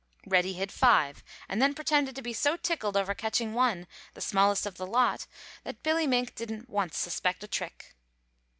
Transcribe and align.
Reddy 0.25 0.53
hid 0.53 0.71
five 0.71 1.23
and 1.47 1.61
then 1.61 1.75
pretended 1.75 2.15
to 2.15 2.23
be 2.23 2.33
so 2.33 2.57
tickled 2.57 2.97
over 2.97 3.13
catching 3.13 3.53
one, 3.53 3.85
the 4.15 4.19
smallest 4.19 4.65
of 4.65 4.77
the 4.77 4.87
lot, 4.87 5.27
that 5.63 5.83
Billy 5.83 6.07
Mink 6.07 6.33
didn't 6.33 6.67
once 6.67 6.97
suspect 6.97 7.43
a 7.43 7.47
trick. 7.47 7.95